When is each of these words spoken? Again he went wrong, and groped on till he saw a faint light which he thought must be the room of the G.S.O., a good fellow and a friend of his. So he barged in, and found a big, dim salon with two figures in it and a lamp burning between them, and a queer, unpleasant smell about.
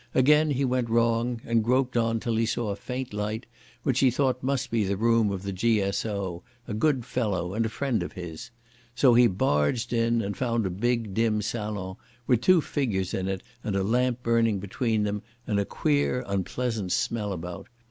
Again 0.15 0.49
he 0.49 0.65
went 0.65 0.89
wrong, 0.89 1.41
and 1.45 1.63
groped 1.63 1.95
on 1.95 2.19
till 2.19 2.35
he 2.35 2.47
saw 2.47 2.69
a 2.69 2.75
faint 2.75 3.13
light 3.13 3.45
which 3.83 3.99
he 3.99 4.09
thought 4.09 4.41
must 4.41 4.71
be 4.71 4.83
the 4.83 4.97
room 4.97 5.29
of 5.29 5.43
the 5.43 5.51
G.S.O., 5.51 6.41
a 6.67 6.73
good 6.73 7.05
fellow 7.05 7.53
and 7.53 7.67
a 7.67 7.69
friend 7.69 8.01
of 8.01 8.13
his. 8.13 8.49
So 8.95 9.13
he 9.13 9.27
barged 9.27 9.93
in, 9.93 10.23
and 10.23 10.35
found 10.35 10.65
a 10.65 10.71
big, 10.71 11.13
dim 11.13 11.43
salon 11.43 11.97
with 12.25 12.41
two 12.41 12.61
figures 12.61 13.13
in 13.13 13.27
it 13.27 13.43
and 13.63 13.75
a 13.75 13.83
lamp 13.83 14.23
burning 14.23 14.57
between 14.57 15.03
them, 15.03 15.21
and 15.45 15.59
a 15.59 15.65
queer, 15.65 16.23
unpleasant 16.25 16.91
smell 16.91 17.31
about. 17.31 17.67